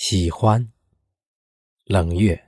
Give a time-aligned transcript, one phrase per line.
[0.00, 0.68] 喜欢
[1.84, 2.40] 冷月，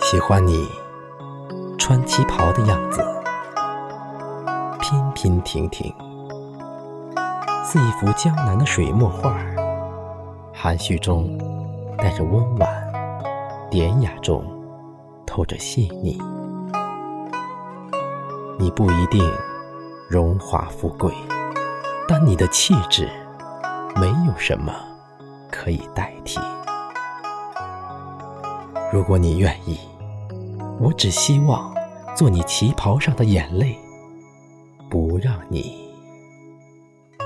[0.00, 0.68] 喜欢你
[1.76, 3.21] 穿旗袍的样子。
[5.22, 5.94] 娉婷婷，
[7.64, 9.38] 似一幅江南的水墨画，
[10.52, 11.38] 含蓄中
[11.96, 12.68] 带着温婉，
[13.70, 14.42] 典雅中
[15.24, 16.20] 透着细腻。
[18.58, 19.22] 你不一定
[20.10, 21.14] 荣华富贵，
[22.08, 23.08] 但你的气质
[23.94, 24.74] 没有什么
[25.52, 26.40] 可以代替。
[28.92, 29.78] 如果你愿意，
[30.80, 31.72] 我只希望
[32.16, 33.78] 做你旗袍上的眼泪。
[35.22, 35.88] 让你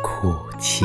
[0.03, 0.85] 哭泣。